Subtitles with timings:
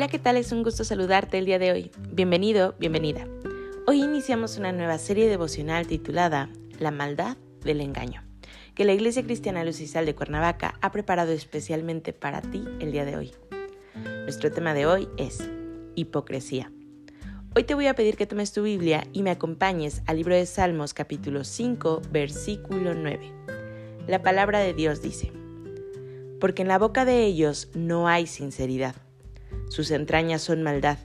[0.00, 0.38] Hola, ¿qué tal?
[0.38, 1.90] Es un gusto saludarte el día de hoy.
[2.10, 3.28] Bienvenido, bienvenida.
[3.86, 8.24] Hoy iniciamos una nueva serie devocional titulada La maldad del engaño,
[8.74, 13.18] que la Iglesia Cristiana Lucisal de Cuernavaca ha preparado especialmente para ti el día de
[13.18, 13.32] hoy.
[14.22, 15.46] Nuestro tema de hoy es
[15.96, 16.72] hipocresía.
[17.54, 20.46] Hoy te voy a pedir que tomes tu Biblia y me acompañes al libro de
[20.46, 23.34] Salmos capítulo 5, versículo 9.
[24.06, 25.30] La palabra de Dios dice,
[26.40, 28.94] porque en la boca de ellos no hay sinceridad
[29.70, 30.98] sus entrañas son maldad,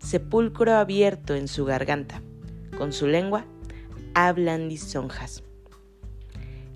[0.00, 2.20] sepulcro abierto en su garganta.
[2.76, 3.44] Con su lengua
[4.14, 5.44] hablan lisonjas.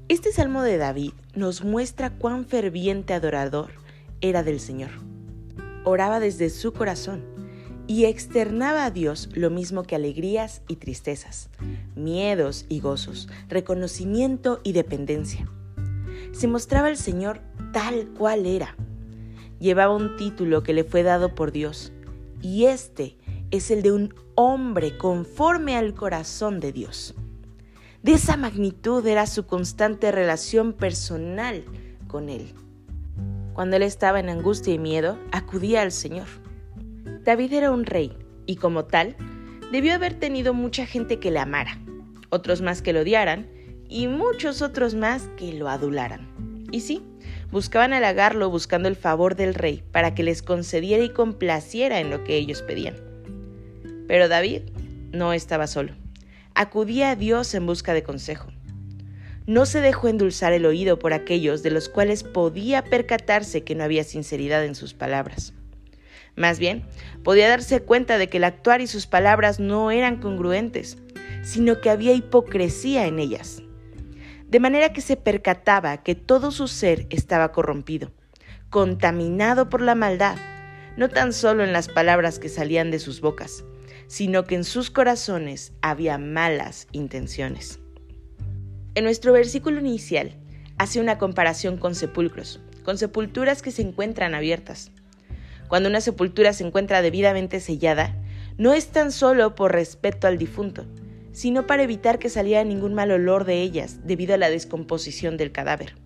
[0.06, 3.72] Este salmo de David nos muestra cuán ferviente adorador
[4.20, 4.90] era del Señor.
[5.82, 7.24] Oraba desde su corazón
[7.88, 11.50] y externaba a Dios lo mismo que alegrías y tristezas,
[11.96, 15.50] miedos y gozos, reconocimiento y dependencia.
[16.30, 17.40] Se mostraba el Señor
[17.72, 18.76] tal cual era,
[19.58, 21.92] llevaba un título que le fue dado por Dios,
[22.40, 23.16] y este
[23.50, 27.14] es el de un hombre conforme al corazón de Dios.
[28.02, 31.64] De esa magnitud era su constante relación personal
[32.06, 32.52] con Él.
[33.54, 36.26] Cuando Él estaba en angustia y miedo, acudía al Señor.
[37.24, 39.16] David era un rey, y como tal,
[39.72, 41.78] debió haber tenido mucha gente que le amara,
[42.28, 43.48] otros más que lo odiaran,
[43.88, 46.28] y muchos otros más que lo adularan.
[46.74, 47.02] Y sí,
[47.52, 52.24] buscaban halagarlo buscando el favor del rey para que les concediera y complaciera en lo
[52.24, 52.96] que ellos pedían.
[54.08, 54.62] Pero David
[55.12, 55.92] no estaba solo.
[56.56, 58.48] Acudía a Dios en busca de consejo.
[59.46, 63.84] No se dejó endulzar el oído por aquellos de los cuales podía percatarse que no
[63.84, 65.52] había sinceridad en sus palabras.
[66.34, 66.82] Más bien,
[67.22, 70.98] podía darse cuenta de que el actuar y sus palabras no eran congruentes,
[71.44, 73.63] sino que había hipocresía en ellas
[74.48, 78.12] de manera que se percataba que todo su ser estaba corrompido,
[78.70, 80.36] contaminado por la maldad,
[80.96, 83.64] no tan solo en las palabras que salían de sus bocas,
[84.06, 87.80] sino que en sus corazones había malas intenciones.
[88.94, 90.36] En nuestro versículo inicial
[90.78, 94.92] hace una comparación con sepulcros, con sepulturas que se encuentran abiertas.
[95.68, 98.14] Cuando una sepultura se encuentra debidamente sellada,
[98.56, 100.86] no es tan solo por respeto al difunto,
[101.34, 105.50] sino para evitar que saliera ningún mal olor de ellas debido a la descomposición del
[105.52, 105.96] cadáver.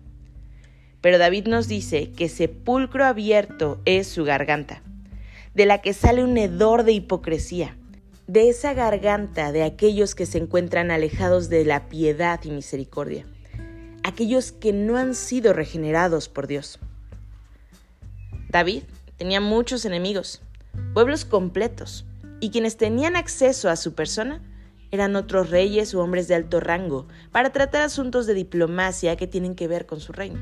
[1.01, 4.81] Pero David nos dice que sepulcro abierto es su garganta,
[5.53, 7.77] de la que sale un hedor de hipocresía,
[8.25, 13.25] de esa garganta de aquellos que se encuentran alejados de la piedad y misericordia,
[14.03, 16.79] aquellos que no han sido regenerados por Dios.
[18.49, 18.81] David
[19.17, 20.41] tenía muchos enemigos,
[20.95, 22.05] pueblos completos,
[22.39, 24.41] y quienes tenían acceso a su persona
[24.91, 29.55] eran otros reyes u hombres de alto rango para tratar asuntos de diplomacia que tienen
[29.55, 30.39] que ver con su reino.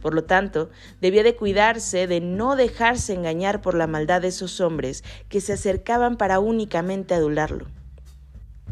[0.00, 4.60] Por lo tanto, debía de cuidarse de no dejarse engañar por la maldad de esos
[4.60, 7.66] hombres que se acercaban para únicamente adularlo.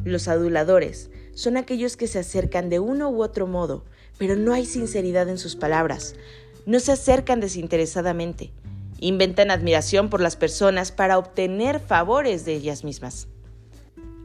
[0.05, 3.85] Los aduladores son aquellos que se acercan de uno u otro modo,
[4.19, 6.17] pero no hay sinceridad en sus palabras.
[6.67, 8.51] No se acercan desinteresadamente.
[8.99, 13.29] Inventan admiración por las personas para obtener favores de ellas mismas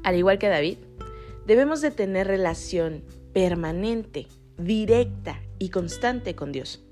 [0.06, 0.78] al igual que David,
[1.48, 6.86] debemos de tener relación permanente, directa y constante con Dios,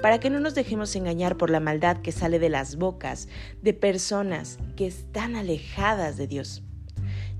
[0.00, 3.28] para que no nos dejemos engañar por la maldad que sale de las bocas
[3.60, 6.62] de personas que están alejadas de Dios,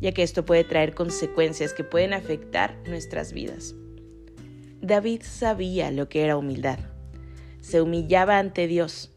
[0.00, 3.76] ya que esto puede traer consecuencias que pueden afectar nuestras vidas.
[4.80, 6.80] David sabía lo que era humildad.
[7.60, 9.12] Se humillaba ante Dios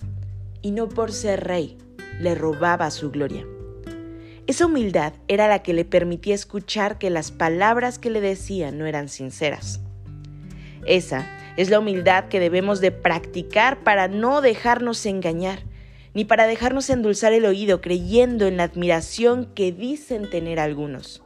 [0.61, 1.79] y no por ser rey
[2.19, 3.47] le robaba su gloria.
[4.47, 8.85] Esa humildad era la que le permitía escuchar que las palabras que le decían no
[8.85, 9.81] eran sinceras.
[10.85, 11.27] Esa
[11.57, 15.59] es la humildad que debemos de practicar para no dejarnos engañar,
[16.13, 21.21] ni para dejarnos endulzar el oído creyendo en la admiración que dicen tener algunos.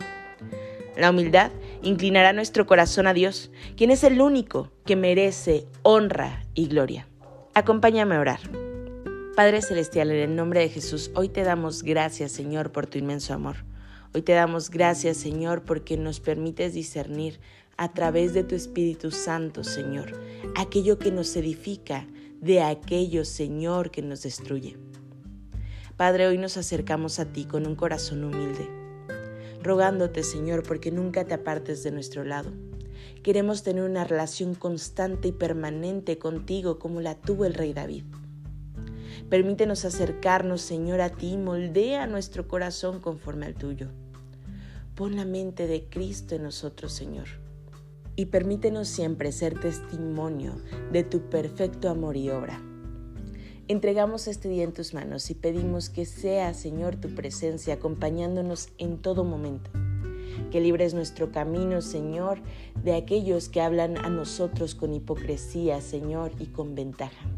[0.98, 1.52] La humildad
[1.84, 7.08] inclinará nuestro corazón a Dios, quien es el único que merece honra y gloria.
[7.54, 8.71] Acompáñame a orar.
[9.36, 13.34] Padre Celestial, en el nombre de Jesús, hoy te damos gracias, Señor, por tu inmenso
[13.34, 13.64] amor.
[14.14, 17.40] Hoy te damos gracias, Señor, porque nos permites discernir
[17.78, 20.20] a través de tu Espíritu Santo, Señor,
[20.58, 22.06] aquello que nos edifica
[22.42, 24.78] de aquello, Señor, que nos destruye.
[25.96, 28.68] Padre, hoy nos acercamos a ti con un corazón humilde,
[29.64, 32.52] rogándote, Señor, porque nunca te apartes de nuestro lado.
[33.24, 38.04] Queremos tener una relación constante y permanente contigo como la tuvo el rey David.
[39.32, 43.88] Permítenos acercarnos, Señor, a ti, moldea nuestro corazón conforme al tuyo.
[44.94, 47.28] Pon la mente de Cristo en nosotros, Señor.
[48.18, 50.58] Y permítenos siempre ser testimonio
[50.92, 52.62] de tu perfecto amor y obra.
[53.70, 58.98] Entregamos este día en tus manos y pedimos que sea, Señor, tu presencia acompañándonos en
[58.98, 59.72] todo momento.
[60.52, 62.42] Que libres nuestro camino, Señor,
[62.84, 67.30] de aquellos que hablan a nosotros con hipocresía, Señor, y con ventaja.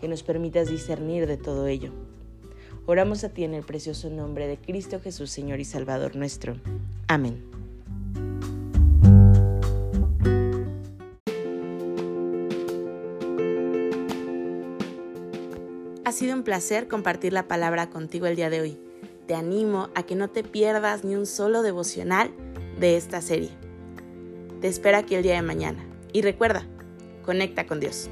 [0.00, 1.92] Que nos permitas discernir de todo ello.
[2.86, 6.56] Oramos a ti en el precioso nombre de Cristo Jesús, Señor y Salvador nuestro.
[7.06, 7.44] Amén.
[16.04, 18.78] Ha sido un placer compartir la palabra contigo el día de hoy.
[19.28, 22.32] Te animo a que no te pierdas ni un solo devocional
[22.80, 23.50] de esta serie.
[24.60, 25.84] Te espero aquí el día de mañana.
[26.12, 26.66] Y recuerda,
[27.24, 28.10] conecta con Dios.